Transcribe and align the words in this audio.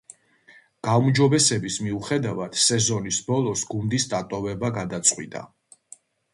გაუმჯობესების 0.87 1.77
მიუხედავად, 1.89 2.59
სეზონის 2.63 3.21
ბოლოს 3.29 3.65
გუნდის 3.75 4.11
დატოვება 4.17 4.75
გადაწყვიტა. 4.81 5.47